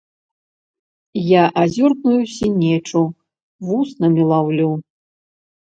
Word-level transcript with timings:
Я 1.33 1.43
азёрную 1.65 2.15
сінечу 2.37 3.01
вуснамі 3.69 4.21
лаўлю. 4.35 4.71